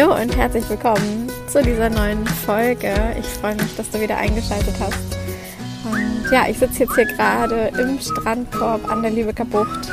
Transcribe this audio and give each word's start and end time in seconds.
Hallo 0.00 0.14
und 0.18 0.34
herzlich 0.34 0.66
willkommen 0.70 1.30
zu 1.46 1.62
dieser 1.62 1.90
neuen 1.90 2.26
Folge. 2.26 2.94
Ich 3.18 3.26
freue 3.26 3.54
mich, 3.56 3.76
dass 3.76 3.90
du 3.90 4.00
wieder 4.00 4.16
eingeschaltet 4.16 4.74
hast. 4.80 4.98
Und 5.84 6.32
ja, 6.32 6.48
ich 6.48 6.58
sitze 6.58 6.84
jetzt 6.84 6.94
hier 6.94 7.04
gerade 7.04 7.70
im 7.78 8.00
Strandkorb 8.00 8.90
an 8.90 9.02
der 9.02 9.10
Lübecker 9.10 9.44
Bucht 9.44 9.92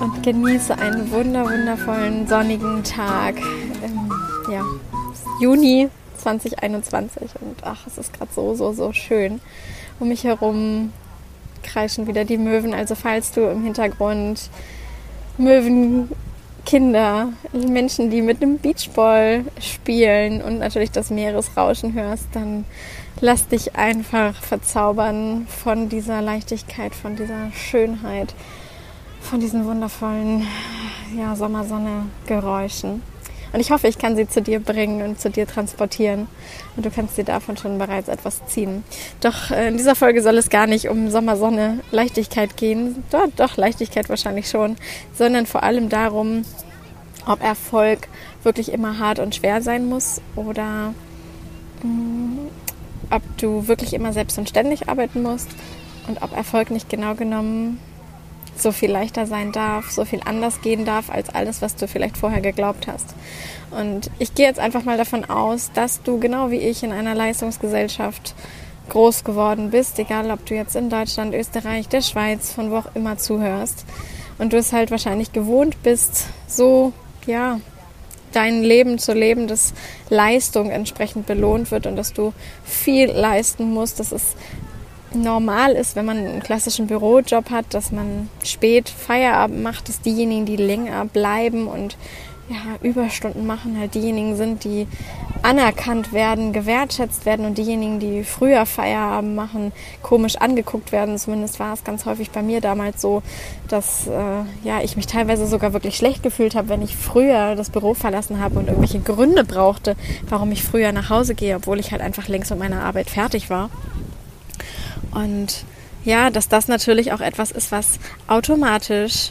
und 0.00 0.22
genieße 0.22 0.78
einen 0.78 1.10
wunder 1.10 1.44
wundervollen 1.44 2.26
sonnigen 2.26 2.82
Tag 2.84 3.36
im 3.84 4.10
ja, 4.50 4.64
Juni 5.42 5.90
2021 6.16 7.22
und 7.42 7.56
ach, 7.64 7.86
es 7.86 7.98
ist 7.98 8.14
gerade 8.14 8.32
so 8.34 8.54
so 8.54 8.72
so 8.72 8.94
schön. 8.94 9.42
Um 10.00 10.08
mich 10.08 10.24
herum 10.24 10.94
kreischen 11.62 12.06
wieder 12.06 12.24
die 12.24 12.38
Möwen, 12.38 12.72
also 12.72 12.94
falls 12.94 13.32
du 13.32 13.42
im 13.42 13.62
Hintergrund 13.62 14.48
Möwen 15.36 16.08
Kinder, 16.68 17.32
Menschen, 17.54 18.10
die 18.10 18.20
mit 18.20 18.42
einem 18.42 18.58
Beachball 18.58 19.42
spielen 19.58 20.42
und 20.42 20.58
natürlich 20.58 20.90
das 20.90 21.08
Meeresrauschen 21.08 21.94
hörst, 21.94 22.26
dann 22.34 22.66
lass 23.22 23.48
dich 23.48 23.74
einfach 23.74 24.34
verzaubern 24.34 25.46
von 25.48 25.88
dieser 25.88 26.20
Leichtigkeit, 26.20 26.94
von 26.94 27.16
dieser 27.16 27.50
Schönheit, 27.52 28.34
von 29.22 29.40
diesen 29.40 29.64
wundervollen 29.64 30.46
ja, 31.16 31.34
Sommersonne-Geräuschen. 31.34 33.00
Und 33.52 33.60
ich 33.60 33.70
hoffe, 33.70 33.88
ich 33.88 33.98
kann 33.98 34.16
sie 34.16 34.28
zu 34.28 34.42
dir 34.42 34.60
bringen 34.60 35.02
und 35.02 35.20
zu 35.20 35.30
dir 35.30 35.46
transportieren. 35.46 36.28
Und 36.76 36.84
du 36.84 36.90
kannst 36.90 37.16
dir 37.16 37.24
davon 37.24 37.56
schon 37.56 37.78
bereits 37.78 38.08
etwas 38.08 38.44
ziehen. 38.46 38.84
Doch 39.20 39.50
äh, 39.50 39.68
in 39.68 39.76
dieser 39.76 39.94
Folge 39.94 40.22
soll 40.22 40.36
es 40.36 40.50
gar 40.50 40.66
nicht 40.66 40.88
um 40.88 41.10
Sommersonne, 41.10 41.80
Leichtigkeit 41.90 42.56
gehen. 42.56 43.02
Doch, 43.10 43.28
doch, 43.36 43.56
Leichtigkeit 43.56 44.08
wahrscheinlich 44.08 44.48
schon. 44.48 44.76
Sondern 45.14 45.46
vor 45.46 45.62
allem 45.62 45.88
darum, 45.88 46.44
ob 47.26 47.42
Erfolg 47.42 48.08
wirklich 48.42 48.72
immer 48.72 48.98
hart 48.98 49.18
und 49.18 49.34
schwer 49.34 49.62
sein 49.62 49.88
muss 49.88 50.20
oder 50.36 50.94
mh, 51.82 51.88
mm, 51.88 52.38
ob 53.10 53.22
du 53.38 53.68
wirklich 53.68 53.94
immer 53.94 54.12
selbst 54.12 54.38
und 54.38 54.48
ständig 54.48 54.88
arbeiten 54.88 55.22
musst 55.22 55.48
und 56.08 56.22
ob 56.22 56.36
Erfolg 56.36 56.70
nicht 56.70 56.88
genau 56.88 57.14
genommen 57.14 57.78
so 58.60 58.72
viel 58.72 58.90
leichter 58.90 59.26
sein 59.26 59.52
darf, 59.52 59.90
so 59.90 60.04
viel 60.04 60.20
anders 60.24 60.60
gehen 60.60 60.84
darf 60.84 61.10
als 61.10 61.30
alles, 61.30 61.62
was 61.62 61.76
du 61.76 61.88
vielleicht 61.88 62.16
vorher 62.16 62.40
geglaubt 62.40 62.86
hast. 62.86 63.14
Und 63.70 64.10
ich 64.18 64.34
gehe 64.34 64.46
jetzt 64.46 64.60
einfach 64.60 64.84
mal 64.84 64.96
davon 64.96 65.24
aus, 65.24 65.70
dass 65.74 66.02
du 66.02 66.18
genau 66.18 66.50
wie 66.50 66.56
ich 66.56 66.82
in 66.82 66.92
einer 66.92 67.14
Leistungsgesellschaft 67.14 68.34
groß 68.88 69.24
geworden 69.24 69.70
bist, 69.70 69.98
egal 69.98 70.30
ob 70.30 70.44
du 70.46 70.54
jetzt 70.54 70.74
in 70.74 70.88
Deutschland, 70.88 71.34
Österreich, 71.34 71.88
der 71.88 72.00
Schweiz, 72.00 72.52
von 72.52 72.70
wo 72.70 72.76
auch 72.76 72.94
immer 72.94 73.18
zuhörst. 73.18 73.84
Und 74.38 74.52
du 74.52 74.56
es 74.56 74.72
halt 74.72 74.90
wahrscheinlich 74.90 75.32
gewohnt 75.32 75.82
bist, 75.82 76.26
so, 76.46 76.92
ja, 77.26 77.60
dein 78.32 78.62
Leben 78.62 78.98
zu 78.98 79.12
leben, 79.12 79.48
dass 79.48 79.74
Leistung 80.10 80.70
entsprechend 80.70 81.26
belohnt 81.26 81.70
wird 81.70 81.86
und 81.86 81.96
dass 81.96 82.12
du 82.12 82.32
viel 82.64 83.10
leisten 83.10 83.72
musst, 83.72 84.00
dass 84.00 84.12
es 84.12 84.36
normal 85.14 85.72
ist, 85.72 85.96
wenn 85.96 86.06
man 86.06 86.18
einen 86.18 86.42
klassischen 86.42 86.86
Bürojob 86.86 87.50
hat, 87.50 87.66
dass 87.74 87.92
man 87.92 88.28
spät 88.44 88.88
Feierabend 88.88 89.62
macht, 89.62 89.88
dass 89.88 90.00
diejenigen, 90.00 90.46
die 90.46 90.56
länger 90.56 91.04
bleiben 91.06 91.66
und 91.66 91.96
ja, 92.48 92.76
Überstunden 92.82 93.46
machen, 93.46 93.78
halt 93.78 93.94
diejenigen 93.94 94.36
sind, 94.36 94.64
die 94.64 94.86
anerkannt 95.42 96.12
werden, 96.12 96.52
gewertschätzt 96.52 97.26
werden 97.26 97.44
und 97.44 97.58
diejenigen, 97.58 98.00
die 98.00 98.24
früher 98.24 98.64
Feierabend 98.64 99.36
machen, 99.36 99.72
komisch 100.02 100.36
angeguckt 100.36 100.90
werden. 100.90 101.18
Zumindest 101.18 101.60
war 101.60 101.74
es 101.74 101.84
ganz 101.84 102.06
häufig 102.06 102.30
bei 102.30 102.42
mir 102.42 102.60
damals 102.60 103.02
so, 103.02 103.22
dass 103.68 104.06
äh, 104.06 104.66
ja, 104.66 104.80
ich 104.82 104.96
mich 104.96 105.06
teilweise 105.06 105.46
sogar 105.46 105.74
wirklich 105.74 105.96
schlecht 105.96 106.22
gefühlt 106.22 106.54
habe, 106.54 106.70
wenn 106.70 106.82
ich 106.82 106.96
früher 106.96 107.54
das 107.54 107.70
Büro 107.70 107.94
verlassen 107.94 108.40
habe 108.40 108.58
und 108.58 108.68
irgendwelche 108.68 109.00
Gründe 109.00 109.44
brauchte, 109.44 109.94
warum 110.28 110.50
ich 110.50 110.64
früher 110.64 110.92
nach 110.92 111.10
Hause 111.10 111.34
gehe, 111.34 111.56
obwohl 111.56 111.78
ich 111.78 111.92
halt 111.92 112.00
einfach 112.00 112.28
längst 112.28 112.50
mit 112.50 112.60
meiner 112.60 112.82
Arbeit 112.82 113.10
fertig 113.10 113.50
war. 113.50 113.68
Und 115.12 115.64
ja, 116.04 116.30
dass 116.30 116.48
das 116.48 116.68
natürlich 116.68 117.12
auch 117.12 117.20
etwas 117.20 117.50
ist, 117.50 117.72
was 117.72 117.98
automatisch, 118.26 119.30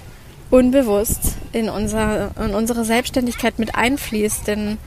unbewusst 0.49 1.35
in, 1.51 1.69
unser, 1.69 2.31
in 2.43 2.53
unsere 2.53 2.85
Selbstständigkeit 2.85 3.59
mit 3.59 3.75
einfließt. 3.75 4.47
Denn 4.47 4.77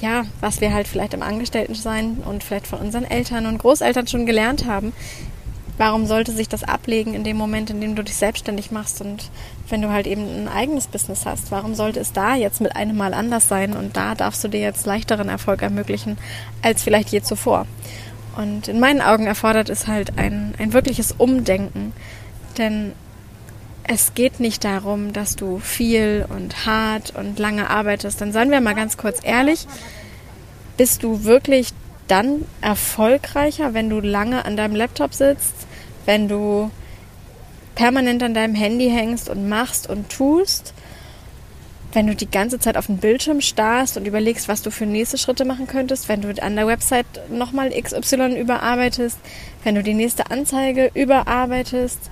ja, 0.00 0.24
was 0.40 0.60
wir 0.60 0.72
halt 0.72 0.88
vielleicht 0.88 1.14
im 1.14 1.22
Angestelltensein 1.22 2.18
und 2.24 2.42
vielleicht 2.42 2.66
von 2.66 2.80
unseren 2.80 3.04
Eltern 3.04 3.46
und 3.46 3.58
Großeltern 3.58 4.06
schon 4.06 4.26
gelernt 4.26 4.66
haben, 4.66 4.92
warum 5.78 6.06
sollte 6.06 6.32
sich 6.32 6.48
das 6.48 6.64
ablegen 6.64 7.14
in 7.14 7.24
dem 7.24 7.36
Moment, 7.36 7.70
in 7.70 7.80
dem 7.80 7.94
du 7.94 8.04
dich 8.04 8.16
selbstständig 8.16 8.70
machst 8.70 9.00
und 9.00 9.30
wenn 9.68 9.82
du 9.82 9.90
halt 9.90 10.06
eben 10.06 10.22
ein 10.22 10.48
eigenes 10.48 10.86
Business 10.86 11.24
hast? 11.24 11.50
Warum 11.50 11.74
sollte 11.74 12.00
es 12.00 12.12
da 12.12 12.34
jetzt 12.34 12.60
mit 12.60 12.76
einem 12.76 12.96
Mal 12.96 13.14
anders 13.14 13.48
sein 13.48 13.74
und 13.74 13.96
da 13.96 14.14
darfst 14.14 14.44
du 14.44 14.48
dir 14.48 14.60
jetzt 14.60 14.86
leichteren 14.86 15.28
Erfolg 15.28 15.62
ermöglichen 15.62 16.18
als 16.62 16.82
vielleicht 16.82 17.10
je 17.10 17.22
zuvor? 17.22 17.66
Und 18.36 18.68
in 18.68 18.80
meinen 18.80 19.00
Augen 19.00 19.26
erfordert 19.26 19.68
es 19.68 19.86
halt 19.86 20.18
ein, 20.18 20.54
ein 20.58 20.72
wirkliches 20.72 21.12
Umdenken. 21.12 21.92
Denn 22.58 22.92
es 23.84 24.14
geht 24.14 24.40
nicht 24.40 24.64
darum, 24.64 25.12
dass 25.12 25.36
du 25.36 25.58
viel 25.58 26.24
und 26.28 26.66
hart 26.66 27.14
und 27.16 27.38
lange 27.38 27.68
arbeitest. 27.68 28.20
Dann 28.20 28.32
seien 28.32 28.50
wir 28.50 28.60
mal 28.60 28.74
ganz 28.74 28.96
kurz 28.96 29.18
ehrlich, 29.22 29.66
bist 30.76 31.02
du 31.02 31.24
wirklich 31.24 31.70
dann 32.08 32.44
erfolgreicher, 32.60 33.74
wenn 33.74 33.88
du 33.88 34.00
lange 34.00 34.44
an 34.44 34.56
deinem 34.56 34.76
Laptop 34.76 35.14
sitzt, 35.14 35.54
wenn 36.06 36.28
du 36.28 36.70
permanent 37.74 38.22
an 38.22 38.34
deinem 38.34 38.54
Handy 38.54 38.90
hängst 38.90 39.28
und 39.28 39.48
machst 39.48 39.88
und 39.88 40.10
tust? 40.10 40.74
Wenn 41.92 42.06
du 42.06 42.14
die 42.14 42.30
ganze 42.30 42.58
Zeit 42.58 42.76
auf 42.76 42.86
den 42.86 42.98
Bildschirm 42.98 43.40
starrst 43.40 43.96
und 43.96 44.06
überlegst, 44.06 44.48
was 44.48 44.62
du 44.62 44.70
für 44.70 44.86
nächste 44.86 45.18
Schritte 45.18 45.44
machen 45.44 45.66
könntest, 45.66 46.08
wenn 46.08 46.22
du 46.22 46.42
an 46.42 46.56
der 46.56 46.66
Website 46.66 47.06
nochmal 47.30 47.70
XY 47.70 48.38
überarbeitest, 48.40 49.18
wenn 49.62 49.74
du 49.74 49.82
die 49.82 49.94
nächste 49.94 50.30
Anzeige 50.30 50.90
überarbeitest, 50.94 52.10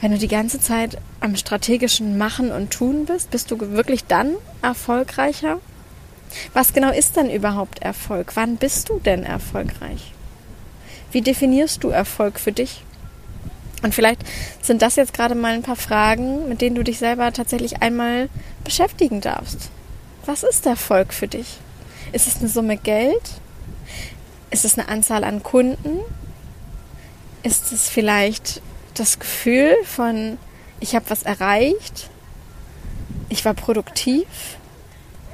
wenn 0.00 0.12
du 0.12 0.18
die 0.18 0.28
ganze 0.28 0.60
Zeit 0.60 0.98
am 1.20 1.36
strategischen 1.36 2.18
Machen 2.18 2.52
und 2.52 2.70
Tun 2.70 3.04
bist, 3.06 3.30
bist 3.30 3.50
du 3.50 3.58
wirklich 3.58 4.04
dann 4.04 4.34
erfolgreicher? 4.62 5.60
Was 6.52 6.72
genau 6.72 6.90
ist 6.90 7.16
denn 7.16 7.30
überhaupt 7.30 7.80
Erfolg? 7.82 8.32
Wann 8.34 8.56
bist 8.56 8.88
du 8.88 8.98
denn 8.98 9.24
erfolgreich? 9.24 10.12
Wie 11.12 11.22
definierst 11.22 11.84
du 11.84 11.90
Erfolg 11.90 12.40
für 12.40 12.52
dich? 12.52 12.82
Und 13.84 13.94
vielleicht 13.94 14.22
sind 14.62 14.80
das 14.80 14.96
jetzt 14.96 15.12
gerade 15.12 15.34
mal 15.34 15.52
ein 15.52 15.62
paar 15.62 15.76
Fragen, 15.76 16.48
mit 16.48 16.62
denen 16.62 16.74
du 16.74 16.82
dich 16.82 16.98
selber 16.98 17.30
tatsächlich 17.34 17.82
einmal 17.82 18.30
beschäftigen 18.64 19.20
darfst. 19.20 19.68
Was 20.24 20.42
ist 20.42 20.64
Erfolg 20.64 21.12
für 21.12 21.28
dich? 21.28 21.58
Ist 22.12 22.26
es 22.26 22.38
eine 22.38 22.48
Summe 22.48 22.78
Geld? 22.78 23.22
Ist 24.50 24.64
es 24.64 24.78
eine 24.78 24.88
Anzahl 24.88 25.22
an 25.22 25.42
Kunden? 25.42 25.98
Ist 27.42 27.72
es 27.72 27.90
vielleicht 27.90 28.62
das 28.94 29.18
Gefühl 29.18 29.76
von, 29.84 30.38
ich 30.80 30.94
habe 30.94 31.10
was 31.10 31.22
erreicht? 31.22 32.08
Ich 33.28 33.44
war 33.44 33.52
produktiv? 33.52 34.26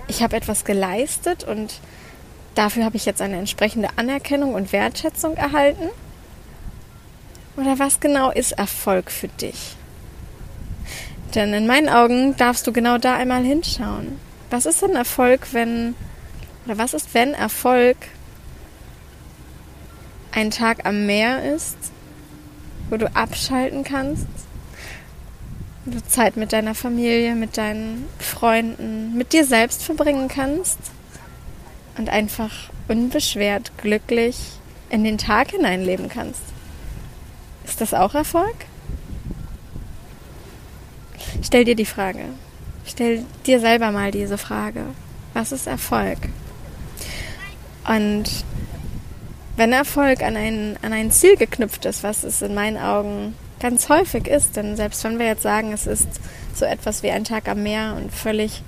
Ich 0.09 0.25
habe 0.25 0.35
etwas 0.35 0.65
geleistet 0.65 1.45
und 1.45 1.75
dafür 2.57 2.85
habe 2.85 2.97
ich 2.97 3.05
jetzt 3.05 3.23
eine 3.23 3.39
entsprechende 3.39 3.91
Anerkennung 3.95 4.55
und 4.55 4.73
Wertschätzung 4.73 5.37
erhalten? 5.37 5.89
Oder 7.61 7.79
was 7.79 8.01
genau 8.01 8.31
ist 8.31 8.53
Erfolg 8.53 9.11
für 9.11 9.29
dich? 9.29 9.77
Denn 11.35 11.53
in 11.53 11.67
meinen 11.67 11.91
Augen 11.91 12.35
darfst 12.37 12.67
du 12.67 12.73
genau 12.73 12.97
da 12.97 13.17
einmal 13.17 13.45
hinschauen. 13.45 14.19
Was 14.49 14.65
ist 14.65 14.81
denn 14.81 14.97
Erfolg, 14.97 15.49
wenn, 15.53 15.95
oder 16.65 16.79
was 16.79 16.95
ist, 16.95 17.13
wenn 17.13 17.35
Erfolg 17.35 17.97
ein 20.33 20.51
Tag 20.51 20.87
am 20.87 21.05
Meer 21.05 21.55
ist, 21.55 21.77
wo 22.89 22.97
du 22.97 23.15
abschalten 23.15 23.85
kannst, 23.85 24.27
wo 25.85 25.93
du 25.93 26.03
Zeit 26.07 26.39
mit 26.39 26.55
deiner 26.55 26.75
Familie, 26.75 27.35
mit 27.35 27.59
deinen 27.59 28.07
Freunden, 28.19 29.17
mit 29.19 29.35
dir 29.35 29.45
selbst 29.45 29.83
verbringen 29.83 30.29
kannst 30.29 30.79
und 31.99 32.09
einfach 32.09 32.71
unbeschwert 32.89 33.73
glücklich 33.77 34.39
in 34.89 35.05
den 35.05 35.19
Tag 35.19 35.51
hineinleben 35.51 36.09
kannst. 36.09 36.50
Ist 37.71 37.81
das 37.81 37.95
auch 37.95 38.15
Erfolg? 38.15 38.57
Stell 41.41 41.65
dir 41.65 41.77
die 41.77 41.87
Frage. 41.87 42.25
Stell 42.85 43.25
dir 43.47 43.61
selber 43.61 43.93
mal 43.93 44.11
diese 44.11 44.39
Frage. 44.39 44.87
Was 45.35 45.53
ist 45.53 45.69
Erfolg? 45.69 46.19
Und 47.87 48.25
wenn 49.57 49.73
Erfolg 49.73 50.23
an 50.23 50.37
ein, 50.37 50.77
an 50.83 50.93
ein 50.93 51.13
Ziel 51.13 51.37
geknüpft 51.37 51.85
ist, 51.85 52.03
was 52.03 52.25
es 52.25 52.43
in 52.43 52.55
meinen 52.55 52.77
Augen 52.77 53.37
ganz 53.61 53.89
häufig 53.89 54.27
ist, 54.27 54.57
denn 54.57 54.77
selbst 54.77 55.05
wenn 55.05 55.21
wir 55.21 55.27
jetzt 55.27 55.43
sagen, 55.43 55.73
es 55.73 55.87
ist 55.87 56.09
so 56.53 56.65
etwas 56.65 57.05
wie 57.05 57.13
ein 57.13 57.25
Tag 57.25 57.49
am 57.49 57.63
Meer 57.63 57.95
und 57.97 58.13
völlig 58.13 58.63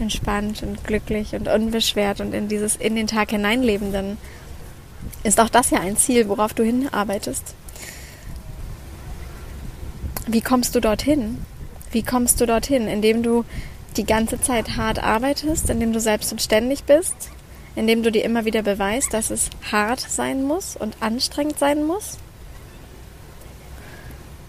entspannt 0.00 0.64
und 0.64 0.84
glücklich 0.84 1.34
und 1.34 1.46
unbeschwert 1.46 2.20
und 2.20 2.34
in 2.34 2.48
dieses 2.48 2.74
in 2.74 2.96
den 2.96 3.06
Tag 3.06 3.30
hineinleben, 3.30 3.92
dann 3.92 4.18
ist 5.22 5.38
auch 5.38 5.48
das 5.48 5.70
ja 5.70 5.78
ein 5.78 5.96
Ziel, 5.96 6.28
worauf 6.28 6.54
du 6.54 6.64
hinarbeitest. 6.64 7.54
Wie 10.26 10.40
kommst 10.40 10.74
du 10.74 10.80
dorthin? 10.80 11.44
Wie 11.90 12.02
kommst 12.02 12.40
du 12.40 12.46
dorthin? 12.46 12.86
Indem 12.86 13.22
du 13.22 13.44
die 13.96 14.06
ganze 14.06 14.40
Zeit 14.40 14.76
hart 14.76 15.02
arbeitest, 15.02 15.68
indem 15.68 15.92
du 15.92 16.00
selbst 16.00 16.30
und 16.32 16.40
ständig 16.40 16.84
bist, 16.84 17.14
indem 17.74 18.02
du 18.02 18.12
dir 18.12 18.24
immer 18.24 18.44
wieder 18.44 18.62
beweist, 18.62 19.12
dass 19.12 19.30
es 19.30 19.50
hart 19.70 20.00
sein 20.00 20.44
muss 20.44 20.76
und 20.76 20.96
anstrengend 21.00 21.58
sein 21.58 21.84
muss? 21.84 22.18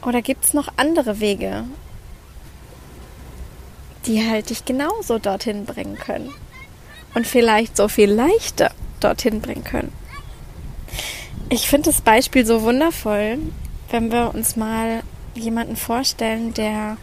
Oder 0.05 0.21
gibt 0.21 0.45
es 0.45 0.53
noch 0.53 0.67
andere 0.77 1.19
Wege, 1.19 1.63
die 4.05 4.29
halt 4.29 4.49
dich 4.49 4.65
genauso 4.65 5.17
dorthin 5.17 5.65
bringen 5.65 5.97
können? 5.97 6.29
Und 7.15 7.25
vielleicht 7.25 7.77
so 7.77 7.87
viel 7.87 8.11
leichter 8.11 8.71
dorthin 8.99 9.41
bringen 9.41 9.63
können. 9.63 9.91
Ich 11.49 11.67
finde 11.67 11.89
das 11.89 12.01
Beispiel 12.01 12.45
so 12.45 12.63
wundervoll, 12.63 13.37
wenn 13.91 14.11
wir 14.11 14.33
uns 14.33 14.55
mal 14.55 15.03
jemanden 15.35 15.75
vorstellen, 15.75 16.53
der 16.53 16.97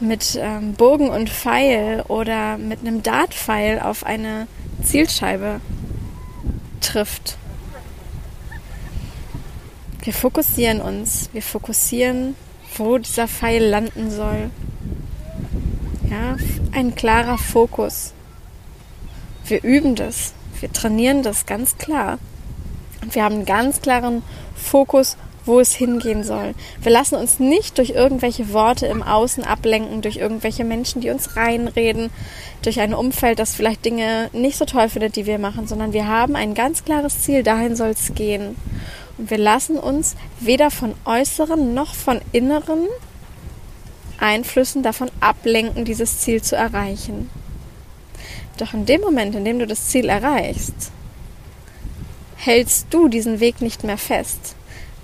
mit 0.00 0.38
ähm, 0.40 0.74
Bogen 0.74 1.08
und 1.08 1.30
Pfeil 1.30 2.02
oder 2.08 2.58
mit 2.58 2.80
einem 2.80 3.02
Dartpfeil 3.02 3.80
auf 3.80 4.04
eine 4.04 4.48
Zielscheibe 4.82 5.60
trifft. 6.80 7.36
Wir 10.02 10.12
fokussieren 10.12 10.80
uns, 10.80 11.30
wir 11.32 11.42
fokussieren, 11.42 12.34
wo 12.76 12.98
dieser 12.98 13.28
Pfeil 13.28 13.64
landen 13.64 14.10
soll. 14.10 14.50
Ja, 16.10 16.36
ein 16.72 16.94
klarer 16.94 17.38
Fokus. 17.38 18.12
Wir 19.46 19.62
üben 19.62 19.94
das, 19.94 20.34
wir 20.60 20.72
trainieren 20.72 21.22
das 21.22 21.46
ganz 21.46 21.78
klar. 21.78 22.18
Und 23.00 23.14
wir 23.14 23.22
haben 23.24 23.36
einen 23.36 23.44
ganz 23.44 23.80
klaren 23.80 24.22
Fokus, 24.56 25.16
wo 25.44 25.60
es 25.60 25.72
hingehen 25.72 26.24
soll. 26.24 26.54
Wir 26.80 26.92
lassen 26.92 27.16
uns 27.16 27.38
nicht 27.38 27.78
durch 27.78 27.90
irgendwelche 27.90 28.52
Worte 28.52 28.86
im 28.86 29.02
Außen 29.02 29.44
ablenken, 29.44 30.02
durch 30.02 30.16
irgendwelche 30.16 30.64
Menschen, 30.64 31.00
die 31.00 31.10
uns 31.10 31.36
reinreden, 31.36 32.10
durch 32.62 32.80
ein 32.80 32.94
Umfeld, 32.94 33.38
das 33.38 33.54
vielleicht 33.54 33.84
Dinge 33.84 34.30
nicht 34.32 34.56
so 34.56 34.64
toll 34.64 34.88
findet, 34.88 35.16
die 35.16 35.26
wir 35.26 35.38
machen, 35.38 35.66
sondern 35.66 35.92
wir 35.92 36.06
haben 36.06 36.36
ein 36.36 36.54
ganz 36.54 36.84
klares 36.84 37.22
Ziel, 37.22 37.42
dahin 37.42 37.76
soll 37.76 37.90
es 37.90 38.14
gehen. 38.14 38.56
Und 39.18 39.30
wir 39.30 39.38
lassen 39.38 39.76
uns 39.76 40.16
weder 40.40 40.70
von 40.70 40.94
äußeren 41.04 41.74
noch 41.74 41.94
von 41.94 42.20
inneren 42.32 42.86
Einflüssen 44.18 44.82
davon 44.82 45.10
ablenken, 45.20 45.84
dieses 45.84 46.20
Ziel 46.20 46.42
zu 46.42 46.54
erreichen. 46.56 47.28
Doch 48.58 48.74
in 48.74 48.86
dem 48.86 49.00
Moment, 49.00 49.34
in 49.34 49.44
dem 49.44 49.58
du 49.58 49.66
das 49.66 49.88
Ziel 49.88 50.08
erreichst, 50.08 50.92
hältst 52.36 52.86
du 52.90 53.08
diesen 53.08 53.40
Weg 53.40 53.60
nicht 53.60 53.84
mehr 53.84 53.98
fest, 53.98 54.54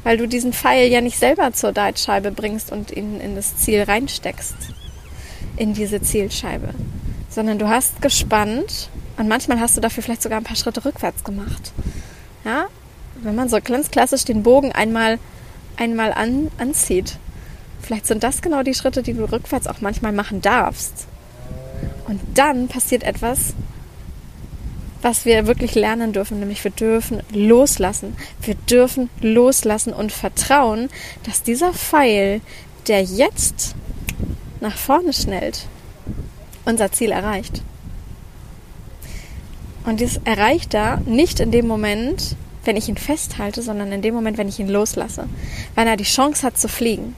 weil 0.05 0.17
du 0.17 0.27
diesen 0.27 0.53
Pfeil 0.53 0.91
ja 0.91 1.01
nicht 1.01 1.19
selber 1.19 1.53
zur 1.53 1.73
Dartscheibe 1.73 2.31
bringst 2.31 2.73
und 2.73 2.91
ihn 2.91 3.21
in 3.21 3.35
das 3.35 3.57
Ziel 3.57 3.83
reinsteckst, 3.83 4.55
in 5.57 5.75
diese 5.75 6.01
Zielscheibe, 6.01 6.71
sondern 7.29 7.59
du 7.59 7.69
hast 7.69 8.01
gespannt 8.01 8.91
und 9.17 9.29
manchmal 9.29 9.61
hast 9.61 9.77
du 9.77 9.81
dafür 9.81 10.03
vielleicht 10.03 10.23
sogar 10.23 10.39
ein 10.39 10.45
paar 10.45 10.57
Schritte 10.57 10.85
rückwärts 10.85 11.25
gemacht. 11.25 11.73
Ja, 12.45 12.67
wenn 13.23 13.35
man 13.35 13.49
so 13.49 13.59
ganz 13.63 13.91
klassisch 13.91 14.25
den 14.25 14.43
Bogen 14.43 14.73
einmal, 14.73 15.19
einmal 15.77 16.13
an, 16.13 16.51
anzieht, 16.59 17.19
vielleicht 17.83 18.07
sind 18.07 18.23
das 18.23 18.43
genau 18.43 18.63
die 18.63 18.75
Schritte, 18.75 19.03
die 19.03 19.15
du 19.15 19.25
rückwärts 19.25 19.67
auch 19.67 19.81
manchmal 19.81 20.13
machen 20.13 20.41
darfst. 20.41 21.07
Und 22.07 22.21
dann 22.35 22.69
passiert 22.69 23.03
etwas, 23.03 23.55
was 25.03 25.25
wir 25.25 25.47
wirklich 25.47 25.75
lernen 25.75 26.13
dürfen, 26.13 26.41
nämlich 26.41 26.63
wir 26.65 26.71
dürfen 26.71 27.23
loslassen. 27.33 28.17
Wir 28.43 28.55
dürfen 28.55 29.11
loslassen 29.21 29.93
und 29.93 30.13
vertrauen, 30.13 30.89
dass 31.25 31.43
dieser 31.43 31.73
Pfeil, 31.73 32.41
der 32.87 33.03
jetzt 33.03 33.75
nach 34.61 34.77
vorne 34.77 35.13
schnellt, 35.13 35.67
unser 36.65 36.91
Ziel 36.93 37.13
erreicht. 37.13 37.63
Und 39.85 40.01
das 40.01 40.21
erreicht 40.25 40.75
er 40.75 41.01
nicht 41.07 41.41
in 41.41 41.51
dem 41.51 41.67
Moment, 41.67 42.37
wenn 42.65 42.77
ich 42.77 42.89
ihn 42.89 42.99
festhalte, 42.99 43.63
sondern 43.63 43.93
in 43.93 44.03
dem 44.03 44.15
Moment, 44.15 44.37
wenn 44.37 44.49
ich 44.49 44.59
ihn 44.59 44.69
loslasse. 44.69 45.27
Wenn 45.75 45.89
er 45.89 45.97
die 45.97 46.05
Chance 46.05 46.47
hat 46.47 46.59
zu 46.59 46.69
fliegen. 46.69 47.15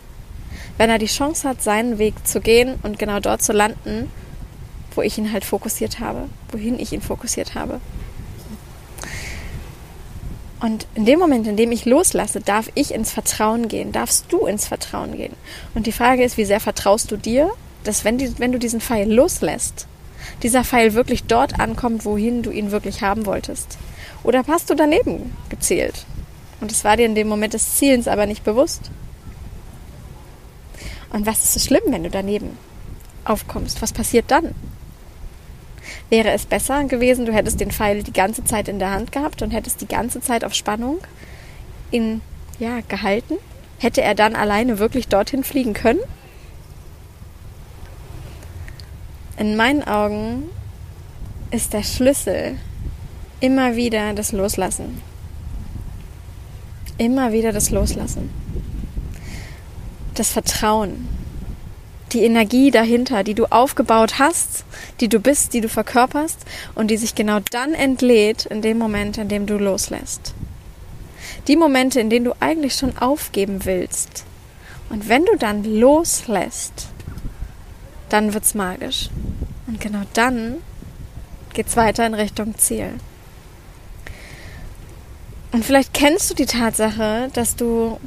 Wenn 0.76 0.90
er 0.90 0.98
die 0.98 1.06
Chance 1.06 1.48
hat, 1.48 1.62
seinen 1.62 1.98
Weg 1.98 2.14
zu 2.26 2.40
gehen 2.40 2.78
und 2.82 2.98
genau 2.98 3.18
dort 3.18 3.42
zu 3.42 3.52
landen, 3.52 4.10
wo 4.94 5.02
ich 5.02 5.18
ihn 5.18 5.32
halt 5.32 5.44
fokussiert 5.44 6.00
habe, 6.00 6.28
wohin 6.50 6.78
ich 6.78 6.92
ihn 6.92 7.02
fokussiert 7.02 7.54
habe. 7.54 7.80
Und 10.60 10.86
in 10.94 11.06
dem 11.06 11.18
Moment, 11.18 11.46
in 11.46 11.56
dem 11.56 11.72
ich 11.72 11.86
loslasse, 11.86 12.40
darf 12.40 12.70
ich 12.74 12.92
ins 12.92 13.10
Vertrauen 13.10 13.68
gehen, 13.68 13.92
darfst 13.92 14.26
du 14.28 14.46
ins 14.46 14.68
Vertrauen 14.68 15.16
gehen. 15.16 15.34
Und 15.74 15.86
die 15.86 15.92
Frage 15.92 16.22
ist, 16.22 16.36
wie 16.36 16.44
sehr 16.44 16.60
vertraust 16.60 17.10
du 17.10 17.16
dir, 17.16 17.50
dass 17.82 18.04
wenn, 18.04 18.18
die, 18.18 18.38
wenn 18.38 18.52
du 18.52 18.58
diesen 18.58 18.82
Pfeil 18.82 19.10
loslässt, 19.10 19.86
dieser 20.42 20.64
Pfeil 20.64 20.92
wirklich 20.92 21.24
dort 21.24 21.58
ankommt, 21.58 22.04
wohin 22.04 22.42
du 22.42 22.50
ihn 22.50 22.72
wirklich 22.72 23.00
haben 23.00 23.24
wolltest? 23.24 23.78
Oder 24.22 24.44
hast 24.46 24.68
du 24.68 24.74
daneben 24.74 25.34
gezählt? 25.48 26.04
Und 26.60 26.70
es 26.70 26.84
war 26.84 26.98
dir 26.98 27.06
in 27.06 27.14
dem 27.14 27.28
Moment 27.28 27.54
des 27.54 27.76
Zielens 27.76 28.06
aber 28.06 28.26
nicht 28.26 28.44
bewusst. 28.44 28.90
Und 31.10 31.24
was 31.24 31.42
ist 31.42 31.54
so 31.54 31.60
schlimm, 31.60 31.82
wenn 31.86 32.02
du 32.02 32.10
daneben 32.10 32.58
aufkommst? 33.24 33.80
Was 33.80 33.94
passiert 33.94 34.26
dann? 34.30 34.54
Wäre 36.10 36.32
es 36.32 36.44
besser 36.44 36.84
gewesen, 36.84 37.24
du 37.24 37.32
hättest 37.32 37.60
den 37.60 37.70
Pfeil 37.70 38.02
die 38.02 38.12
ganze 38.12 38.44
Zeit 38.44 38.66
in 38.66 38.80
der 38.80 38.90
Hand 38.90 39.12
gehabt 39.12 39.42
und 39.42 39.52
hättest 39.52 39.80
die 39.80 39.86
ganze 39.86 40.20
Zeit 40.20 40.44
auf 40.44 40.54
Spannung 40.54 40.98
ihn 41.92 42.20
ja, 42.58 42.80
gehalten? 42.88 43.34
Hätte 43.78 44.02
er 44.02 44.16
dann 44.16 44.34
alleine 44.34 44.80
wirklich 44.80 45.06
dorthin 45.06 45.44
fliegen 45.44 45.72
können? 45.72 46.00
In 49.38 49.56
meinen 49.56 49.84
Augen 49.84 50.50
ist 51.52 51.72
der 51.72 51.84
Schlüssel 51.84 52.58
immer 53.38 53.76
wieder 53.76 54.12
das 54.12 54.32
Loslassen. 54.32 55.00
Immer 56.98 57.32
wieder 57.32 57.52
das 57.52 57.70
Loslassen. 57.70 58.30
Das 60.14 60.28
Vertrauen 60.30 61.08
die 62.12 62.24
Energie 62.24 62.70
dahinter, 62.70 63.24
die 63.24 63.34
du 63.34 63.46
aufgebaut 63.46 64.18
hast, 64.18 64.64
die 65.00 65.08
du 65.08 65.20
bist, 65.20 65.54
die 65.54 65.60
du 65.60 65.68
verkörperst 65.68 66.38
und 66.74 66.90
die 66.90 66.96
sich 66.96 67.14
genau 67.14 67.38
dann 67.50 67.74
entlädt 67.74 68.46
in 68.46 68.62
dem 68.62 68.78
Moment, 68.78 69.18
in 69.18 69.28
dem 69.28 69.46
du 69.46 69.56
loslässt. 69.56 70.34
Die 71.48 71.56
Momente, 71.56 72.00
in 72.00 72.10
denen 72.10 72.24
du 72.24 72.32
eigentlich 72.40 72.74
schon 72.74 72.96
aufgeben 72.98 73.64
willst. 73.64 74.24
Und 74.88 75.08
wenn 75.08 75.24
du 75.24 75.36
dann 75.36 75.64
loslässt, 75.64 76.88
dann 78.08 78.34
wird's 78.34 78.54
magisch. 78.54 79.08
Und 79.66 79.80
genau 79.80 80.02
dann 80.14 80.56
geht's 81.52 81.76
weiter 81.76 82.06
in 82.06 82.14
Richtung 82.14 82.58
Ziel. 82.58 82.94
Und 85.52 85.64
vielleicht 85.64 85.94
kennst 85.94 86.30
du 86.30 86.34
die 86.34 86.46
Tatsache, 86.46 87.28
dass 87.32 87.56
du 87.56 87.98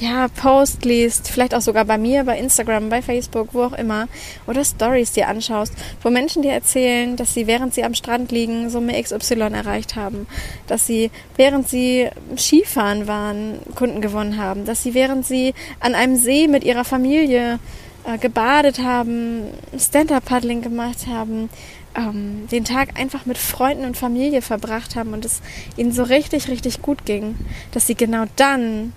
ja, 0.00 0.28
Post 0.28 0.84
liest, 0.84 1.28
vielleicht 1.28 1.54
auch 1.54 1.60
sogar 1.60 1.84
bei 1.84 1.98
mir, 1.98 2.24
bei 2.24 2.38
Instagram, 2.38 2.88
bei 2.88 3.02
Facebook, 3.02 3.48
wo 3.52 3.64
auch 3.64 3.72
immer, 3.72 4.08
oder 4.46 4.64
Stories 4.64 5.12
dir 5.12 5.28
anschaust, 5.28 5.72
wo 6.02 6.10
Menschen 6.10 6.42
dir 6.42 6.52
erzählen, 6.52 7.16
dass 7.16 7.34
sie, 7.34 7.46
während 7.46 7.74
sie 7.74 7.84
am 7.84 7.94
Strand 7.94 8.30
liegen, 8.32 8.70
Summe 8.70 9.00
XY 9.00 9.52
erreicht 9.52 9.96
haben, 9.96 10.26
dass 10.66 10.86
sie, 10.86 11.10
während 11.36 11.68
sie 11.68 12.08
Skifahren 12.36 13.06
waren, 13.06 13.58
Kunden 13.74 14.00
gewonnen 14.00 14.36
haben, 14.36 14.64
dass 14.64 14.82
sie, 14.82 14.94
während 14.94 15.26
sie 15.26 15.54
an 15.80 15.94
einem 15.94 16.16
See 16.16 16.48
mit 16.48 16.64
ihrer 16.64 16.84
Familie 16.84 17.58
äh, 18.04 18.18
gebadet 18.18 18.80
haben, 18.80 19.42
Stand-Up-Paddling 19.78 20.62
gemacht 20.62 21.06
haben, 21.08 21.48
ähm, 21.96 22.46
den 22.50 22.64
Tag 22.64 22.98
einfach 22.98 23.26
mit 23.26 23.38
Freunden 23.38 23.84
und 23.84 23.96
Familie 23.96 24.42
verbracht 24.42 24.96
haben 24.96 25.12
und 25.12 25.24
es 25.24 25.40
ihnen 25.76 25.92
so 25.92 26.02
richtig, 26.02 26.48
richtig 26.48 26.82
gut 26.82 27.04
ging, 27.06 27.36
dass 27.72 27.86
sie 27.86 27.94
genau 27.94 28.24
dann 28.36 28.92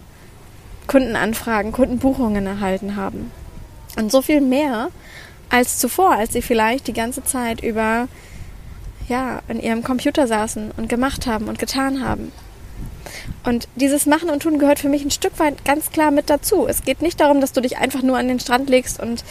Kundenanfragen, 0.89 1.72
Kundenbuchungen 1.72 2.48
erhalten 2.48 2.96
haben. 2.96 3.31
Und 3.96 4.12
so 4.12 4.24
viel 4.24 4.41
mehr 4.41 4.89
als 5.50 5.77
zuvor, 5.77 6.15
als 6.15 6.34
sie 6.34 6.41
vielleicht 6.41 6.88
die 6.88 6.93
ganze 6.93 7.24
Zeit 7.24 7.63
über 7.63 8.08
ja, 9.08 9.41
in 9.48 9.60
ihrem 9.60 9.84
Computer 9.84 10.27
saßen 10.27 10.72
und 10.77 10.89
gemacht 10.89 11.27
haben 11.27 11.48
und 11.48 11.60
getan 11.60 12.03
haben. 12.03 12.31
Und 13.43 13.67
dieses 13.75 14.08
Machen 14.08 14.29
und 14.29 14.41
Tun 14.41 14.58
gehört 14.58 14.79
für 14.79 14.89
mich 14.89 15.03
ein 15.03 15.12
Stück 15.12 15.38
weit 15.38 15.63
ganz 15.63 15.91
klar 15.91 16.10
mit 16.10 16.29
dazu. 16.29 16.67
Es 16.67 16.84
geht 16.84 17.03
nicht 17.03 17.19
darum, 17.19 17.39
dass 17.39 17.53
du 17.53 17.62
dich 17.62 17.77
einfach 17.77 18.01
nur 18.01 18.17
an 18.17 18.27
den 18.27 18.39
Strand 18.39 18.69
legst 18.69 19.00
und 19.00 19.24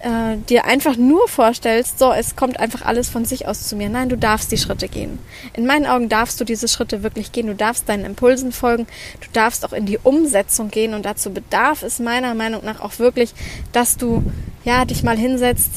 äh, 0.00 0.36
dir 0.48 0.64
einfach 0.64 0.96
nur 0.96 1.28
vorstellst, 1.28 1.98
so, 1.98 2.12
es 2.12 2.36
kommt 2.36 2.58
einfach 2.58 2.82
alles 2.82 3.08
von 3.08 3.24
sich 3.24 3.46
aus 3.46 3.68
zu 3.68 3.76
mir. 3.76 3.88
Nein, 3.88 4.08
du 4.08 4.16
darfst 4.16 4.50
die 4.50 4.56
Schritte 4.56 4.88
gehen. 4.88 5.18
In 5.52 5.66
meinen 5.66 5.86
Augen 5.86 6.08
darfst 6.08 6.40
du 6.40 6.44
diese 6.44 6.68
Schritte 6.68 7.02
wirklich 7.02 7.32
gehen. 7.32 7.46
Du 7.46 7.54
darfst 7.54 7.88
deinen 7.88 8.04
Impulsen 8.04 8.52
folgen. 8.52 8.86
Du 9.20 9.28
darfst 9.32 9.64
auch 9.64 9.72
in 9.72 9.86
die 9.86 9.98
Umsetzung 9.98 10.70
gehen. 10.70 10.94
Und 10.94 11.04
dazu 11.04 11.30
bedarf 11.30 11.82
es 11.82 11.98
meiner 11.98 12.34
Meinung 12.34 12.64
nach 12.64 12.80
auch 12.80 12.98
wirklich, 12.98 13.32
dass 13.72 13.96
du, 13.96 14.24
ja, 14.64 14.84
dich 14.84 15.02
mal 15.02 15.18
hinsetzt, 15.18 15.70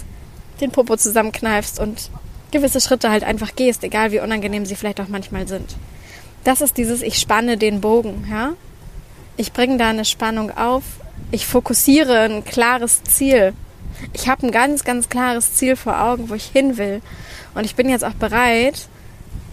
den 0.61 0.71
Popo 0.71 0.95
zusammenkneifst 0.95 1.79
und 1.79 2.09
gewisse 2.51 2.79
Schritte 2.79 3.09
halt 3.09 3.23
einfach 3.23 3.55
gehst, 3.55 3.83
egal 3.83 4.11
wie 4.11 4.19
unangenehm 4.19 4.65
sie 4.65 4.75
vielleicht 4.75 5.01
auch 5.01 5.07
manchmal 5.09 5.47
sind. 5.47 5.75
Das 6.43 6.61
ist 6.61 6.77
dieses, 6.77 7.01
ich 7.01 7.17
spanne 7.19 7.57
den 7.57 7.81
Bogen, 7.81 8.27
ja. 8.29 8.53
Ich 9.35 9.51
bringe 9.51 9.77
da 9.77 9.89
eine 9.89 10.05
Spannung 10.05 10.51
auf. 10.51 10.83
Ich 11.31 11.47
fokussiere 11.47 12.19
ein 12.19 12.45
klares 12.45 13.03
Ziel 13.03 13.53
Ich 14.11 14.27
habe 14.27 14.45
ein 14.45 14.51
ganz, 14.51 14.83
ganz 14.83 15.09
klares 15.09 15.53
Ziel 15.53 15.75
vor 15.75 16.01
Augen, 16.01 16.29
wo 16.29 16.33
ich 16.33 16.45
hin 16.45 16.77
will. 16.77 17.01
Und 17.55 17.65
ich 17.65 17.75
bin 17.75 17.89
jetzt 17.89 18.03
auch 18.03 18.13
bereit, 18.13 18.87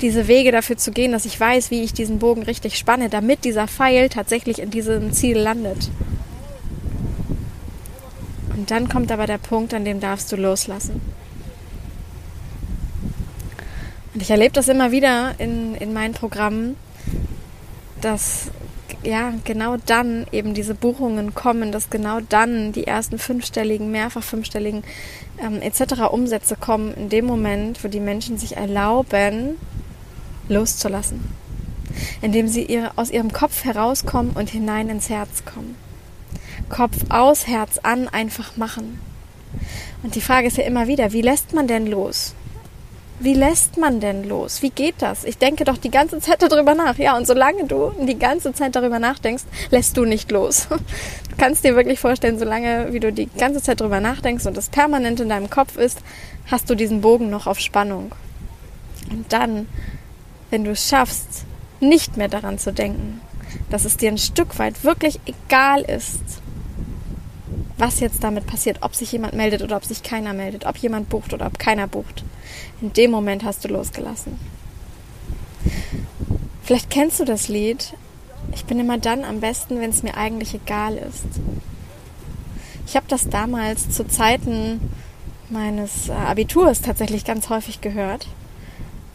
diese 0.01 0.29
Wege 0.29 0.51
dafür 0.51 0.77
zu 0.77 0.91
gehen, 0.91 1.13
dass 1.13 1.27
ich 1.27 1.39
weiß, 1.39 1.71
wie 1.71 1.83
ich 1.83 1.93
diesen 1.93 2.19
Bogen 2.19 2.43
richtig 2.43 2.79
spanne, 2.79 3.09
damit 3.09 3.45
dieser 3.45 3.69
Pfeil 3.69 4.09
tatsächlich 4.09 4.59
in 4.59 4.71
diesem 4.71 5.13
Ziel 5.13 5.39
landet. 5.39 5.91
Und 8.57 8.71
dann 8.71 8.89
kommt 8.89 9.13
aber 9.13 9.27
der 9.27 9.39
Punkt, 9.39 9.75
an 9.75 9.85
dem 9.85 10.01
darfst 10.01 10.33
du 10.33 10.37
loslassen. 10.37 11.01
Und 14.13 14.23
ich 14.23 14.31
erlebe 14.31 14.53
das 14.53 14.69
immer 14.69 14.91
wieder 14.91 15.35
in, 15.39 15.75
in 15.77 15.93
meinen 15.93 16.15
Programmen, 16.15 16.77
dass 18.01 18.51
ja 19.03 19.33
genau 19.45 19.77
dann 19.87 20.27
eben 20.33 20.55
diese 20.55 20.75
Buchungen 20.75 21.35
kommen, 21.35 21.73
dass 21.73 21.91
genau 21.91 22.21
dann 22.21 22.73
die 22.73 22.87
ersten 22.87 23.19
fünfstelligen, 23.19 23.91
mehrfach 23.91 24.23
fünfstelligen 24.23 24.83
ähm, 25.43 25.63
etc. 25.63 26.11
Umsätze 26.11 26.57
kommen, 26.57 26.95
in 26.95 27.09
dem 27.09 27.25
Moment, 27.25 27.83
wo 27.83 27.89
die 27.89 28.01
Menschen 28.01 28.39
sich 28.39 28.57
erlauben, 28.57 29.57
loszulassen. 30.49 31.21
Indem 32.23 32.47
sie 32.49 32.65
ihre, 32.65 32.93
aus 32.97 33.11
ihrem 33.11 33.33
Kopf 33.33 33.65
herauskommen 33.65 34.33
und 34.35 34.51
hinein 34.51 34.89
ins 34.89 35.09
Herz 35.09 35.45
kommen. 35.45 35.75
Kopf 36.69 36.97
aus, 37.09 37.47
Herz 37.47 37.79
an, 37.79 38.07
einfach 38.09 38.57
machen. 38.57 39.01
Und 40.03 40.15
die 40.15 40.21
Frage 40.21 40.47
ist 40.47 40.57
ja 40.57 40.65
immer 40.65 40.87
wieder, 40.87 41.13
wie 41.13 41.23
lässt 41.23 41.53
man 41.53 41.67
denn 41.67 41.87
los? 41.87 42.35
Wie 43.23 43.35
lässt 43.35 43.77
man 43.77 44.01
denn 44.01 44.27
los? 44.27 44.63
Wie 44.63 44.71
geht 44.71 44.95
das? 45.01 45.25
Ich 45.25 45.37
denke 45.37 45.65
doch 45.65 45.77
die 45.77 45.91
ganze 45.91 46.21
Zeit 46.21 46.41
darüber 46.41 46.75
nach. 46.75 46.97
Ja, 46.97 47.19
und 47.19 47.27
solange 47.27 47.67
du 47.67 47.93
die 48.01 48.19
ganze 48.19 48.55
Zeit 48.55 48.75
darüber 48.75 48.99
nachdenkst, 48.99 49.45
lässt 49.71 49.95
du 49.99 50.07
nicht 50.07 50.31
los. 50.31 50.69
Du 50.71 51.37
kannst 51.37 51.63
dir 51.63 51.77
wirklich 51.77 52.01
vorstellen, 52.01 52.39
solange 52.39 52.93
wie 52.93 53.01
du 53.01 53.13
die 53.13 53.27
ganze 53.27 53.63
Zeit 53.63 53.81
darüber 53.81 54.01
nachdenkst 54.01 54.47
und 54.47 54.57
das 54.57 54.71
permanent 54.71 55.21
in 55.21 55.29
deinem 55.29 55.51
Kopf 55.51 55.77
ist, 55.77 55.99
hast 56.51 56.69
du 56.71 56.75
diesen 56.75 57.03
Bogen 57.03 57.29
noch 57.29 57.47
auf 57.47 57.59
Spannung. 57.59 58.13
Und 59.11 59.31
dann, 59.33 59.69
wenn 60.49 60.65
du 60.65 60.71
es 60.71 60.89
schaffst, 60.89 61.45
nicht 61.79 62.17
mehr 62.17 62.29
daran 62.29 62.59
zu 62.59 62.73
denken, 62.73 63.21
dass 63.69 63.85
es 63.85 63.99
dir 63.99 64.11
ein 64.11 64.19
Stück 64.19 64.59
weit 64.59 64.83
wirklich 64.83 65.21
egal 65.27 65.83
ist, 65.83 66.23
was 67.77 68.01
jetzt 68.01 68.25
damit 68.25 68.47
passiert, 68.47 68.79
ob 68.81 68.95
sich 68.95 69.13
jemand 69.13 69.35
meldet 69.35 69.63
oder 69.63 69.77
ob 69.77 69.85
sich 69.85 70.03
keiner 70.03 70.33
meldet, 70.33 70.65
ob 70.65 70.79
jemand 70.79 71.11
bucht 71.11 71.35
oder 71.35 71.47
ob 71.47 71.59
keiner 71.59 71.87
bucht 71.87 72.25
in 72.81 72.93
dem 72.93 73.11
Moment 73.11 73.45
hast 73.45 73.65
du 73.65 73.69
losgelassen. 73.69 74.39
Vielleicht 76.63 76.91
kennst 76.91 77.21
du 77.21 77.25
das 77.25 77.49
Lied. 77.49 77.95
Ich 78.55 78.65
bin 78.65 78.79
immer 78.79 78.99
dann 78.99 79.25
am 79.25 79.41
besten, 79.41 79.81
wenn 79.81 79.91
es 79.91 80.03
mir 80.03 80.17
eigentlich 80.17 80.55
egal 80.55 80.97
ist. 80.97 81.27
Ich 82.87 82.97
habe 82.97 83.07
das 83.09 83.29
damals 83.29 83.91
zu 83.91 84.07
Zeiten 84.07 84.81
meines 85.49 86.09
äh, 86.09 86.13
Abiturs 86.13 86.81
tatsächlich 86.81 87.25
ganz 87.25 87.49
häufig 87.49 87.81
gehört 87.81 88.27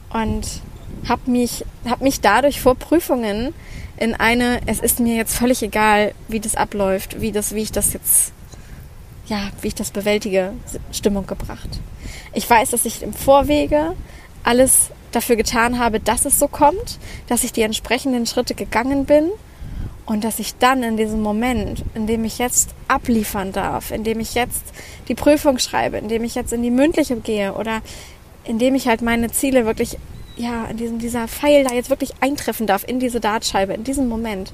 und 0.10 0.62
habe 1.08 1.30
mich, 1.30 1.66
hab 1.86 2.02
mich 2.02 2.22
dadurch 2.22 2.62
vor 2.62 2.76
Prüfungen 2.76 3.54
in 3.98 4.14
eine, 4.14 4.60
es 4.66 4.80
ist 4.80 5.00
mir 5.00 5.16
jetzt 5.16 5.36
völlig 5.36 5.62
egal, 5.64 6.14
wie 6.28 6.40
das 6.40 6.56
abläuft, 6.56 7.22
wie, 7.22 7.32
das, 7.32 7.56
wie 7.56 7.62
ich 7.62 7.72
das 7.72 7.94
jetzt, 7.94 8.34
ja, 9.28 9.50
wie 9.62 9.68
ich 9.68 9.76
das 9.76 9.92
bewältige, 9.92 10.54
Stimmung 10.92 11.26
gebracht. 11.26 11.70
Ich 12.34 12.50
weiß, 12.50 12.72
dass 12.72 12.86
ich 12.86 13.02
im 13.02 13.14
Vorwege 13.14 13.94
alles 14.44 14.90
dafür 15.12 15.36
getan 15.36 15.80
habe, 15.80 16.00
dass 16.00 16.26
es 16.26 16.38
so 16.38 16.48
kommt, 16.48 17.00
dass 17.28 17.44
ich 17.44 17.54
die 17.54 17.62
entsprechenden 17.62 18.26
Schritte 18.26 18.54
gegangen 18.54 19.06
bin 19.06 19.32
und 20.06 20.24
dass 20.24 20.40
ich 20.40 20.56
dann 20.56 20.84
in 20.84 20.98
diesem 20.98 21.22
Moment, 21.22 21.84
in 21.96 22.06
dem 22.06 22.26
ich 22.26 22.38
jetzt 22.38 22.76
abliefern 22.88 23.52
darf, 23.52 23.92
in 23.92 24.04
dem 24.04 24.20
ich 24.20 24.36
jetzt 24.36 24.64
die 25.08 25.16
Prüfung 25.16 25.58
schreibe, 25.58 25.98
in 25.98 26.10
dem 26.10 26.24
ich 26.24 26.36
jetzt 26.36 26.54
in 26.54 26.62
die 26.62 26.70
mündliche 26.70 27.16
gehe 27.18 27.54
oder 27.54 27.82
in 28.44 28.60
dem 28.60 28.76
ich 28.76 28.88
halt 28.88 29.02
meine 29.02 29.32
Ziele 29.32 29.66
wirklich, 29.66 29.98
ja, 30.38 30.66
in 30.66 30.78
diesem, 30.78 31.00
dieser 31.00 31.28
Pfeil 31.28 31.64
da 31.64 31.74
jetzt 31.74 31.90
wirklich 31.90 32.12
eintreffen 32.20 32.68
darf, 32.68 32.84
in 32.88 33.00
diese 33.00 33.20
Dartscheibe, 33.20 33.74
in 33.74 33.84
diesem 33.84 34.08
Moment, 34.08 34.54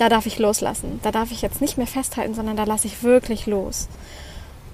da 0.00 0.08
darf 0.08 0.24
ich 0.24 0.38
loslassen. 0.38 0.98
Da 1.02 1.12
darf 1.12 1.30
ich 1.30 1.42
jetzt 1.42 1.60
nicht 1.60 1.76
mehr 1.76 1.86
festhalten, 1.86 2.34
sondern 2.34 2.56
da 2.56 2.64
lasse 2.64 2.86
ich 2.86 3.02
wirklich 3.02 3.44
los. 3.46 3.86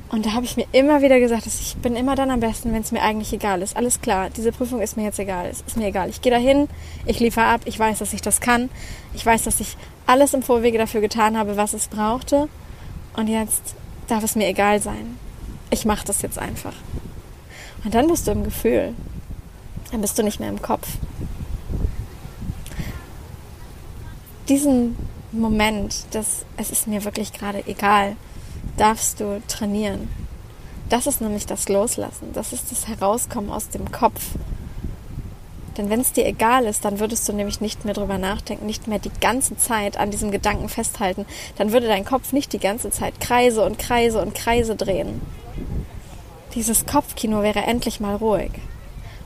Und 0.09 0.25
da 0.25 0.35
habe 0.35 0.45
ich 0.45 0.57
mir 0.57 0.67
immer 0.71 1.03
wieder 1.03 1.19
gesagt, 1.19 1.47
dass 1.47 1.61
ich 1.61 1.75
bin 1.79 1.97
immer 1.97 2.15
dann 2.15 2.31
am 2.31 2.39
besten, 2.39 2.73
wenn 2.73 2.83
es 2.83 2.93
mir 2.93 3.03
eigentlich 3.03 3.33
egal 3.33 3.61
ist. 3.61 3.77
Alles 3.77 4.01
klar, 4.01 4.31
diese 4.31 4.53
Prüfung 4.53 4.81
ist 4.81 4.97
mir 4.97 5.03
jetzt 5.03 5.19
egal. 5.19 5.49
Es 5.51 5.63
ist 5.67 5.77
mir 5.77 5.89
egal. 5.89 6.11
Ich 6.11 6.21
gehe 6.21 6.31
dahin, 6.31 6.69
ich 7.07 7.19
liefere 7.19 7.47
ab, 7.47 7.63
ich 7.65 7.77
weiß, 7.77 7.99
dass 7.99 8.13
ich 8.13 8.23
das 8.23 8.41
kann. 8.41 8.71
Ich 9.15 9.27
weiß, 9.27 9.43
dass 9.43 9.59
ich 9.59 9.77
alles 10.07 10.33
im 10.33 10.43
Vorwege 10.43 10.79
dafür 10.79 11.01
getan 11.01 11.37
habe, 11.37 11.57
was 11.57 11.75
es 11.75 11.89
brauchte. 11.89 12.49
Und 13.17 13.27
jetzt 13.27 13.75
darf 14.07 14.23
es 14.23 14.37
mir 14.37 14.47
egal 14.47 14.81
sein. 14.81 15.19
Ich 15.71 15.85
mache 15.85 16.07
das 16.07 16.23
jetzt 16.23 16.39
einfach. 16.39 16.75
Und 17.85 17.97
dann 17.97 18.07
bist 18.07 18.29
du 18.29 18.31
im 18.31 18.45
Gefühl. 18.45 18.95
Dann 19.91 20.03
bist 20.03 20.17
du 20.17 20.23
nicht 20.23 20.39
mehr 20.39 20.51
im 20.51 20.63
Kopf. 20.63 20.87
Diesen 24.49 24.95
Moment, 25.33 26.07
dass 26.13 26.45
es 26.57 26.71
ist 26.71 26.87
mir 26.87 27.05
wirklich 27.05 27.33
gerade 27.33 27.67
egal 27.67 28.17
darfst 28.77 29.21
du 29.21 29.41
trainieren. 29.49 30.09
Das 30.89 31.07
ist 31.07 31.21
nämlich 31.21 31.47
das 31.47 31.69
Loslassen. 31.69 32.33
Das 32.33 32.53
ist 32.53 32.71
das 32.71 32.89
Herauskommen 32.89 33.51
aus 33.51 33.69
dem 33.69 33.91
Kopf. 33.91 34.23
Denn 35.77 35.91
wenn 35.91 36.01
es 36.01 36.13
dir 36.13 36.25
egal 36.25 36.65
ist, 36.65 36.85
dann 36.85 37.01
würdest 37.01 37.29
du 37.29 37.33
nämlich 37.33 37.61
nicht 37.61 37.85
mehr 37.85 37.93
drüber 37.93 38.19
nachdenken, 38.19 38.65
nicht 38.65 38.89
mehr 38.89 38.99
die 38.99 39.11
ganze 39.21 39.57
Zeit 39.57 39.99
an 39.99 40.11
diesem 40.11 40.31
Gedanken 40.31 40.69
festhalten. 40.69 41.27
Dann 41.57 41.73
würde 41.73 41.87
dein 41.87 42.05
Kopf 42.05 42.33
nicht 42.33 42.53
die 42.53 42.59
ganze 42.59 42.91
Zeit 42.91 43.21
Kreise 43.21 43.65
und 43.65 43.79
Kreise 43.79 44.23
und 44.23 44.35
Kreise 44.35 44.75
drehen. 44.75 45.21
Dieses 46.55 46.87
Kopfkino 46.87 47.43
wäre 47.43 47.61
endlich 47.61 48.01
mal 48.01 48.17
ruhig, 48.17 48.53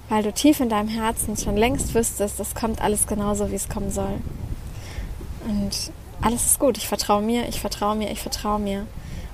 weil 0.09 0.25
du 0.25 0.33
tief 0.33 0.59
in 0.59 0.69
deinem 0.69 0.89
Herzen 0.89 1.37
schon 1.37 1.57
längst 1.57 1.95
wüsstest, 1.95 2.41
das 2.41 2.57
kommt 2.57 2.81
alles 2.81 3.07
genauso, 3.07 3.53
wie 3.53 3.57
es 3.57 3.69
kommen 3.69 3.93
soll. 3.93 4.19
Und 5.51 5.91
alles 6.21 6.47
ist 6.47 6.59
gut. 6.61 6.79
Ich 6.79 6.87
vertraue 6.87 7.23
mir, 7.23 7.49
ich 7.49 7.61
vertraue 7.61 7.97
mir, 7.97 8.11
ich 8.11 8.21
vertraue 8.21 8.61
mir 8.61 8.87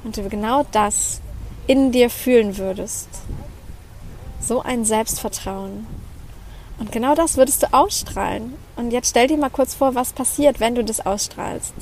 und 0.02 0.16
du 0.16 0.28
genau 0.28 0.64
das 0.72 1.20
in 1.66 1.92
dir 1.92 2.08
fühlen 2.08 2.56
würdest. 2.56 3.08
So 4.40 4.62
ein 4.62 4.84
Selbstvertrauen. 4.84 5.86
Und 6.78 6.92
genau 6.92 7.14
das 7.14 7.36
würdest 7.36 7.62
du 7.62 7.72
ausstrahlen. 7.72 8.54
Und 8.76 8.92
jetzt 8.92 9.10
stell 9.10 9.26
dir 9.26 9.36
mal 9.36 9.50
kurz 9.50 9.74
vor, 9.74 9.94
was 9.94 10.12
passiert, 10.12 10.60
wenn 10.60 10.74
du 10.74 10.84
das 10.84 11.04
ausstrahlst. 11.04 11.74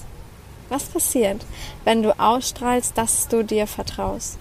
Was 0.69 0.85
passiert, 0.85 1.45
wenn 1.85 2.03
du 2.03 2.19
ausstrahlst, 2.19 2.97
dass 2.97 3.29
du 3.29 3.45
dir 3.45 3.67
vertraust? 3.67 4.39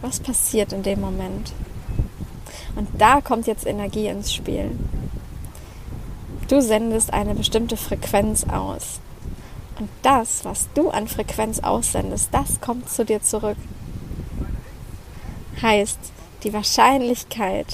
Was 0.00 0.20
passiert 0.20 0.72
in 0.72 0.82
dem 0.82 1.00
Moment? 1.00 1.52
Und 2.76 2.88
da 2.98 3.20
kommt 3.20 3.46
jetzt 3.46 3.66
Energie 3.66 4.06
ins 4.06 4.32
Spiel. 4.32 4.70
Du 6.48 6.62
sendest 6.62 7.12
eine 7.12 7.34
bestimmte 7.34 7.76
Frequenz 7.76 8.44
aus. 8.44 9.00
Und 9.80 9.88
das, 10.02 10.44
was 10.44 10.68
du 10.74 10.90
an 10.90 11.08
Frequenz 11.08 11.58
aussendest, 11.58 12.28
das 12.30 12.60
kommt 12.60 12.88
zu 12.88 13.04
dir 13.04 13.20
zurück. 13.20 13.56
Heißt, 15.60 15.98
die 16.44 16.52
Wahrscheinlichkeit, 16.52 17.66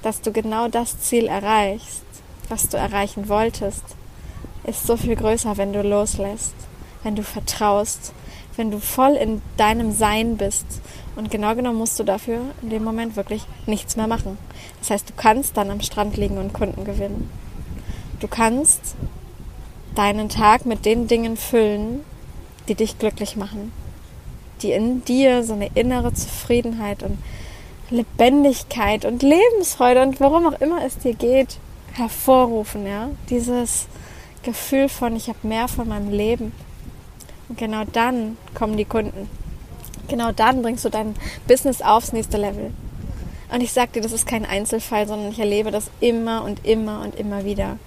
dass 0.00 0.22
du 0.22 0.32
genau 0.32 0.68
das 0.68 1.00
Ziel 1.00 1.26
erreichst, 1.26 2.02
was 2.48 2.70
du 2.70 2.78
erreichen 2.78 3.28
wolltest, 3.28 3.84
ist 4.64 4.86
so 4.86 4.96
viel 4.96 5.14
größer, 5.14 5.58
wenn 5.58 5.74
du 5.74 5.82
loslässt, 5.82 6.54
wenn 7.02 7.14
du 7.14 7.22
vertraust, 7.22 8.14
wenn 8.56 8.70
du 8.70 8.80
voll 8.80 9.16
in 9.16 9.42
deinem 9.58 9.92
Sein 9.92 10.38
bist. 10.38 10.66
Und 11.14 11.30
genau 11.30 11.54
genommen 11.54 11.78
musst 11.78 12.00
du 12.00 12.04
dafür 12.04 12.40
in 12.62 12.70
dem 12.70 12.84
Moment 12.84 13.16
wirklich 13.16 13.44
nichts 13.66 13.96
mehr 13.96 14.06
machen. 14.06 14.38
Das 14.80 14.88
heißt, 14.88 15.10
du 15.10 15.14
kannst 15.14 15.58
dann 15.58 15.70
am 15.70 15.82
Strand 15.82 16.16
liegen 16.16 16.38
und 16.38 16.54
Kunden 16.54 16.86
gewinnen. 16.86 17.28
Du 18.22 18.28
kannst 18.28 18.94
deinen 19.96 20.28
Tag 20.28 20.64
mit 20.64 20.84
den 20.84 21.08
Dingen 21.08 21.36
füllen, 21.36 22.04
die 22.68 22.76
dich 22.76 23.00
glücklich 23.00 23.34
machen, 23.34 23.72
die 24.62 24.70
in 24.70 25.04
dir 25.04 25.42
so 25.42 25.54
eine 25.54 25.72
innere 25.74 26.14
Zufriedenheit 26.14 27.02
und 27.02 27.18
Lebendigkeit 27.90 29.04
und 29.04 29.24
Lebensfreude 29.24 30.02
und 30.02 30.20
worum 30.20 30.46
auch 30.46 30.60
immer 30.60 30.84
es 30.84 30.98
dir 30.98 31.14
geht, 31.14 31.58
hervorrufen, 31.94 32.86
ja, 32.86 33.10
dieses 33.28 33.88
Gefühl 34.44 34.88
von 34.88 35.16
ich 35.16 35.28
habe 35.28 35.38
mehr 35.42 35.66
von 35.66 35.88
meinem 35.88 36.12
Leben. 36.12 36.52
Und 37.48 37.58
genau 37.58 37.82
dann 37.92 38.36
kommen 38.54 38.76
die 38.76 38.84
Kunden. 38.84 39.28
Genau 40.06 40.30
dann 40.30 40.62
bringst 40.62 40.84
du 40.84 40.90
dein 40.90 41.16
Business 41.48 41.82
aufs 41.82 42.12
nächste 42.12 42.36
Level. 42.36 42.72
Und 43.52 43.62
ich 43.62 43.72
sag 43.72 43.92
dir, 43.92 44.00
das 44.00 44.12
ist 44.12 44.28
kein 44.28 44.46
Einzelfall, 44.46 45.08
sondern 45.08 45.32
ich 45.32 45.40
erlebe 45.40 45.72
das 45.72 45.90
immer 45.98 46.44
und 46.44 46.64
immer 46.64 47.02
und 47.02 47.16
immer 47.16 47.44
wieder. 47.44 47.78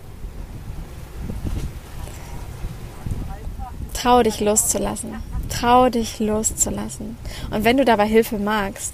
Trau 3.96 4.22
dich 4.22 4.40
loszulassen. 4.40 5.16
Trau 5.50 5.90
dich 5.90 6.20
loszulassen. 6.20 7.18
Und 7.50 7.64
wenn 7.64 7.78
du 7.78 7.86
dabei 7.86 8.08
Hilfe 8.08 8.38
magst, 8.38 8.94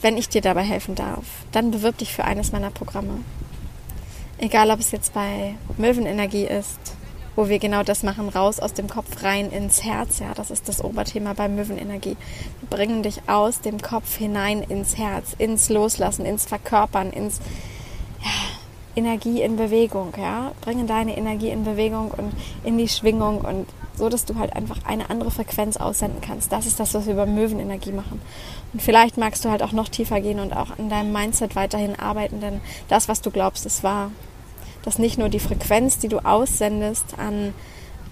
wenn 0.00 0.16
ich 0.16 0.28
dir 0.28 0.40
dabei 0.40 0.62
helfen 0.62 0.96
darf, 0.96 1.24
dann 1.52 1.70
bewirb 1.70 1.98
dich 1.98 2.12
für 2.12 2.24
eines 2.24 2.50
meiner 2.50 2.70
Programme. 2.70 3.18
Egal, 4.38 4.70
ob 4.70 4.80
es 4.80 4.90
jetzt 4.90 5.14
bei 5.14 5.54
Möwenenergie 5.76 6.46
ist 6.46 6.96
wo 7.34 7.48
wir 7.48 7.58
genau 7.58 7.82
das 7.82 8.02
machen, 8.02 8.28
raus 8.28 8.60
aus 8.60 8.74
dem 8.74 8.88
Kopf 8.88 9.22
rein 9.22 9.50
ins 9.50 9.82
Herz. 9.84 10.18
Ja, 10.18 10.34
das 10.34 10.50
ist 10.50 10.68
das 10.68 10.84
Oberthema 10.84 11.32
bei 11.32 11.48
Möwenenergie. 11.48 12.16
Wir 12.60 12.68
bringen 12.68 13.02
dich 13.02 13.22
aus 13.26 13.60
dem 13.60 13.80
Kopf 13.80 14.16
hinein 14.16 14.62
ins 14.62 14.98
Herz, 14.98 15.34
ins 15.38 15.68
Loslassen, 15.68 16.26
ins 16.26 16.44
Verkörpern, 16.44 17.10
ins 17.10 17.40
Energie 18.96 19.42
in 19.42 19.56
Bewegung. 19.56 20.12
Ja, 20.18 20.52
bringen 20.60 20.86
deine 20.86 21.16
Energie 21.16 21.50
in 21.50 21.64
Bewegung 21.64 22.10
und 22.10 22.32
in 22.64 22.78
die 22.78 22.88
Schwingung 22.88 23.40
und 23.40 23.66
so, 23.94 24.08
dass 24.08 24.24
du 24.24 24.36
halt 24.38 24.54
einfach 24.56 24.78
eine 24.84 25.10
andere 25.10 25.30
Frequenz 25.30 25.76
aussenden 25.76 26.20
kannst. 26.20 26.50
Das 26.50 26.66
ist 26.66 26.80
das, 26.80 26.94
was 26.94 27.06
wir 27.06 27.12
über 27.12 27.26
Möwenenergie 27.26 27.92
machen. 27.92 28.20
Und 28.72 28.80
vielleicht 28.80 29.18
magst 29.18 29.44
du 29.44 29.50
halt 29.50 29.62
auch 29.62 29.72
noch 29.72 29.88
tiefer 29.88 30.20
gehen 30.20 30.40
und 30.40 30.56
auch 30.56 30.78
an 30.78 30.88
deinem 30.88 31.12
Mindset 31.12 31.56
weiterhin 31.56 31.98
arbeiten, 31.98 32.40
denn 32.40 32.60
das, 32.88 33.08
was 33.08 33.20
du 33.20 33.30
glaubst, 33.30 33.66
ist 33.66 33.82
wahr 33.84 34.10
dass 34.82 34.98
nicht 34.98 35.18
nur 35.18 35.28
die 35.28 35.40
Frequenz, 35.40 35.98
die 35.98 36.08
du 36.08 36.18
aussendest 36.18 37.18
an, 37.18 37.54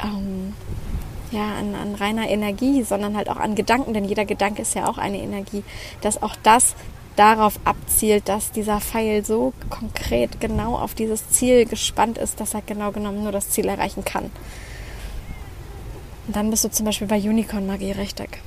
ähm, 0.02 0.54
ja, 1.30 1.54
an, 1.58 1.74
an 1.74 1.94
reiner 1.94 2.28
Energie, 2.28 2.82
sondern 2.82 3.16
halt 3.16 3.28
auch 3.28 3.36
an 3.36 3.54
Gedanken, 3.54 3.92
denn 3.92 4.04
jeder 4.04 4.24
Gedanke 4.24 4.62
ist 4.62 4.74
ja 4.74 4.88
auch 4.88 4.98
eine 4.98 5.18
Energie, 5.18 5.62
dass 6.00 6.22
auch 6.22 6.36
das 6.42 6.74
darauf 7.20 7.60
abzielt, 7.64 8.30
dass 8.30 8.50
dieser 8.50 8.80
Pfeil 8.80 9.22
so 9.26 9.52
konkret 9.68 10.40
genau 10.40 10.76
auf 10.76 10.94
dieses 10.94 11.28
Ziel 11.28 11.66
gespannt 11.66 12.16
ist, 12.16 12.40
dass 12.40 12.54
er 12.54 12.62
genau 12.62 12.92
genommen 12.92 13.22
nur 13.22 13.30
das 13.30 13.50
Ziel 13.50 13.68
erreichen 13.68 14.06
kann. 14.06 14.30
Und 16.26 16.34
dann 16.34 16.48
bist 16.48 16.64
du 16.64 16.70
zum 16.70 16.86
Beispiel 16.86 17.08
bei 17.08 17.18
Unicorn 17.18 17.66
Magie 17.66 17.92
richtig. 17.92 18.38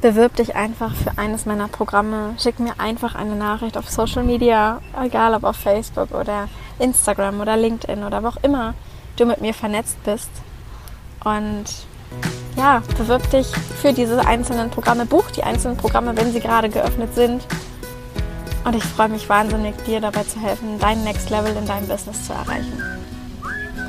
Bewirb 0.00 0.34
dich 0.36 0.56
einfach 0.56 0.94
für 0.94 1.18
eines 1.18 1.44
meiner 1.44 1.68
Programme. 1.68 2.34
Schick 2.38 2.58
mir 2.58 2.80
einfach 2.80 3.14
eine 3.14 3.36
Nachricht 3.36 3.76
auf 3.76 3.90
Social 3.90 4.24
Media, 4.24 4.80
egal 4.98 5.34
ob 5.34 5.44
auf 5.44 5.56
Facebook 5.56 6.12
oder 6.12 6.48
Instagram 6.78 7.38
oder 7.40 7.58
LinkedIn 7.58 8.02
oder 8.02 8.22
wo 8.22 8.28
auch 8.28 8.42
immer 8.42 8.72
du 9.16 9.26
mit 9.26 9.42
mir 9.42 9.52
vernetzt 9.52 10.02
bist. 10.04 10.30
Und 11.22 11.66
ja, 12.56 12.82
bewirb 12.98 13.30
dich 13.30 13.46
für 13.80 13.92
diese 13.92 14.26
einzelnen 14.26 14.70
Programme, 14.70 15.06
buch 15.06 15.30
die 15.30 15.42
einzelnen 15.42 15.76
Programme, 15.76 16.16
wenn 16.16 16.32
sie 16.32 16.40
gerade 16.40 16.68
geöffnet 16.68 17.14
sind. 17.14 17.46
Und 18.64 18.76
ich 18.76 18.84
freue 18.84 19.08
mich 19.08 19.28
wahnsinnig, 19.28 19.74
dir 19.84 20.00
dabei 20.00 20.22
zu 20.22 20.40
helfen, 20.40 20.78
dein 20.78 21.02
Next 21.04 21.30
Level 21.30 21.56
in 21.56 21.66
deinem 21.66 21.88
Business 21.88 22.26
zu 22.26 22.32
erreichen. 22.32 22.80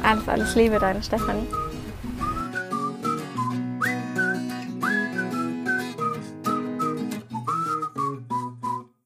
Alles, 0.04 0.28
alles 0.28 0.56
Liebe, 0.56 0.80
deine 0.80 1.04
Stefanie. 1.04 1.48